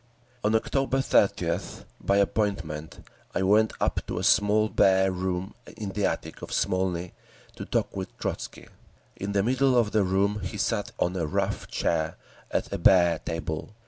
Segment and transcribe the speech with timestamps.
[0.43, 6.07] On October 30th, by appointment, I went up to a small, bare room in the
[6.07, 7.11] attic of Smolny,
[7.55, 8.65] to talk with Trotzky.
[9.15, 12.17] In the middle of the room he sat on a rough chair
[12.49, 13.75] at a bare table.